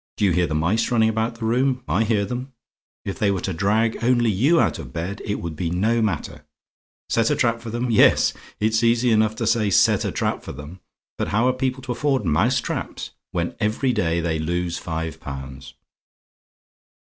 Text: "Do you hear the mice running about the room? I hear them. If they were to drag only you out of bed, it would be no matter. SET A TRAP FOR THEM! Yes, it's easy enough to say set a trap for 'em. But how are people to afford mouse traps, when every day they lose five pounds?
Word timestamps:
"Do 0.17 0.25
you 0.25 0.31
hear 0.31 0.47
the 0.47 0.55
mice 0.55 0.89
running 0.89 1.09
about 1.09 1.35
the 1.35 1.45
room? 1.45 1.83
I 1.87 2.03
hear 2.05 2.25
them. 2.25 2.53
If 3.05 3.19
they 3.19 3.29
were 3.29 3.41
to 3.41 3.53
drag 3.53 4.03
only 4.03 4.31
you 4.31 4.59
out 4.59 4.79
of 4.79 4.91
bed, 4.91 5.21
it 5.25 5.35
would 5.35 5.55
be 5.55 5.69
no 5.69 6.01
matter. 6.01 6.43
SET 7.07 7.29
A 7.29 7.35
TRAP 7.35 7.61
FOR 7.61 7.69
THEM! 7.69 7.91
Yes, 7.91 8.33
it's 8.59 8.83
easy 8.83 9.11
enough 9.11 9.35
to 9.35 9.45
say 9.45 9.69
set 9.69 10.03
a 10.03 10.11
trap 10.11 10.41
for 10.41 10.59
'em. 10.59 10.79
But 11.19 11.27
how 11.27 11.47
are 11.47 11.53
people 11.53 11.83
to 11.83 11.91
afford 11.91 12.25
mouse 12.25 12.59
traps, 12.59 13.11
when 13.29 13.55
every 13.59 13.93
day 13.93 14.21
they 14.21 14.39
lose 14.39 14.79
five 14.79 15.19
pounds? 15.19 15.75